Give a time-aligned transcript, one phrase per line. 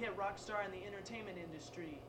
[0.00, 2.00] hit rock star in the entertainment industry.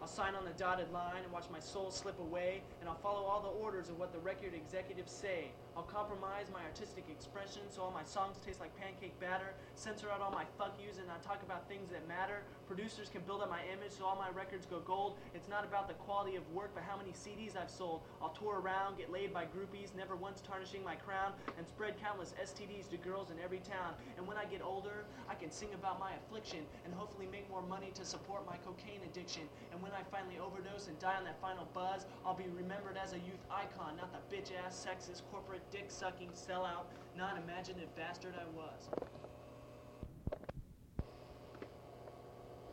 [0.00, 3.24] I'll sign on the dotted line and watch my soul slip away, and I'll follow
[3.24, 5.50] all the orders of what the record executives say.
[5.76, 10.22] I'll compromise my artistic expression so all my songs taste like pancake batter, censor out
[10.22, 12.42] all my fuck yous, and I talk about things that matter.
[12.66, 15.18] Producers can build up my image so all my records go gold.
[15.34, 18.00] It's not about the quality of work, but how many CDs I've sold.
[18.22, 22.34] I'll tour around, get laid by groupies, never once tarnishing my crown, and spread countless
[22.42, 23.92] STDs to girls in every town.
[24.16, 27.62] And when I get older, I can sing about my affliction and hopefully make more
[27.62, 29.42] money to support my cocaine addiction.
[29.72, 33.12] And when I finally overdose and die on that final buzz, I'll be remembered as
[33.12, 36.86] a youth icon, not the bitch ass, sexist, corporate, dick sucking, sellout,
[37.16, 38.88] non imaginative bastard I was.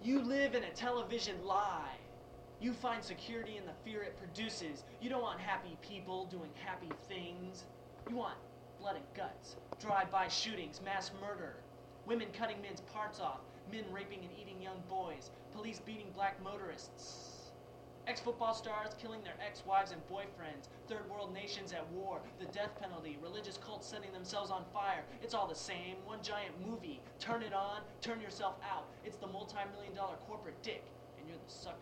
[0.01, 1.97] You live in a television lie.
[2.59, 4.83] You find security in the fear it produces.
[5.01, 7.65] You don't want happy people doing happy things.
[8.09, 8.37] You want
[8.79, 11.57] blood and guts, drive-by shootings, mass murder,
[12.05, 13.39] women cutting men's parts off,
[13.71, 17.51] men raping and eating young boys, police beating black motorists,
[18.07, 23.17] ex-football stars killing their ex-wives and boyfriends, third world nations at war, the death penalty,
[23.21, 25.03] religious cults setting themselves on fire.
[25.21, 26.99] It's all the same, one giant movie.
[27.19, 28.87] Turn it on, turn yourself out.
[29.05, 30.83] It's the multi-million dollar corporate dick,
[31.17, 31.77] and you're the sucker.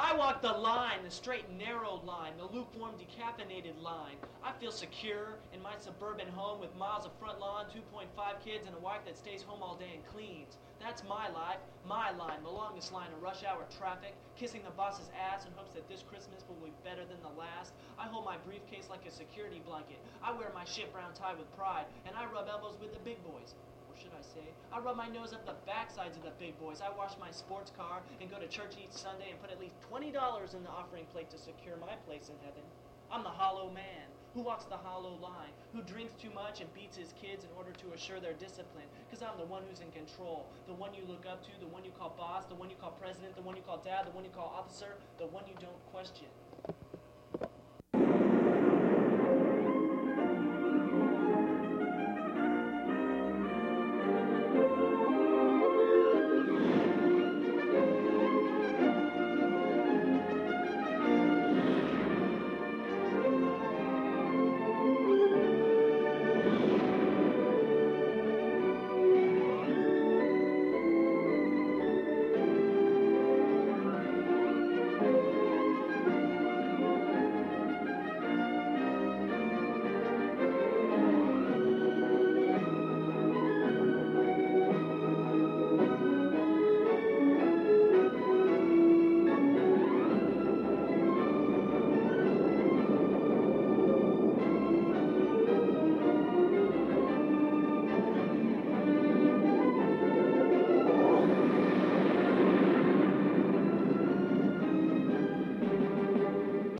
[0.00, 4.14] I walk the line, the straight and narrow line, the lukewarm decaffeinated line.
[4.44, 8.06] I feel secure in my suburban home with miles of front lawn, 2.5
[8.44, 10.56] kids, and a wife that stays home all day and cleans.
[10.78, 15.10] That's my life, my line, the longest line of rush hour traffic, kissing the boss's
[15.18, 17.72] ass in hopes that this Christmas will be better than the last.
[17.98, 19.98] I hold my briefcase like a security blanket.
[20.22, 23.18] I wear my shit brown tie with pride, and I rub elbows with the big
[23.24, 23.58] boys
[23.98, 26.78] should I say, I rub my nose up the backsides of the big boys.
[26.78, 29.74] I wash my sports car and go to church each Sunday and put at least
[29.90, 30.14] $20
[30.54, 32.62] in the offering plate to secure my place in heaven.
[33.10, 36.96] I'm the hollow man who walks the hollow line, who drinks too much and beats
[36.96, 40.46] his kids in order to assure their discipline, because I'm the one who's in control,
[40.68, 42.94] the one you look up to, the one you call boss, the one you call
[43.02, 45.80] president, the one you call dad, the one you call officer, the one you don't
[45.90, 46.28] question.